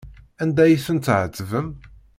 Anda 0.41 0.61
ay 0.65 0.77
ten-tɛettbem? 0.85 1.67